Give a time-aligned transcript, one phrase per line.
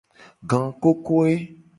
[0.49, 1.33] Gangkokoe.